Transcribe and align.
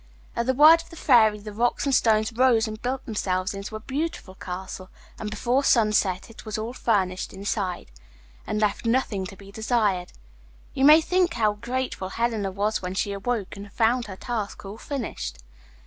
At 0.35 0.47
the 0.47 0.55
word 0.55 0.81
of 0.81 0.89
the 0.89 0.95
Fairy 0.95 1.37
the 1.37 1.53
rocks 1.53 1.85
and 1.85 1.93
stones 1.93 2.33
rose 2.33 2.67
and 2.67 2.81
built 2.81 3.05
themselves 3.05 3.53
into 3.53 3.75
a 3.75 3.79
beautiful 3.79 4.33
castle, 4.33 4.89
and 5.19 5.29
before 5.29 5.63
sunset 5.63 6.27
it 6.27 6.43
was 6.43 6.57
all 6.57 6.73
furnished 6.73 7.33
inside, 7.33 7.91
and 8.47 8.59
left 8.59 8.87
nothing 8.87 9.27
to 9.27 9.35
be 9.35 9.51
desired. 9.51 10.11
You 10.73 10.85
may 10.85 11.01
think 11.01 11.35
how 11.35 11.53
grateful 11.53 12.09
Helena 12.09 12.49
was 12.49 12.81
when 12.81 12.95
she 12.95 13.11
awoke 13.13 13.55
and 13.55 13.71
found 13.71 14.07
her 14.07 14.15
task 14.15 14.65
all 14.65 14.79
finished. 14.79 15.37